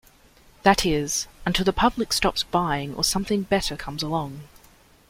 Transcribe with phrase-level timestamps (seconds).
[0.63, 4.41] That is, until the public stops buying or something better comes along.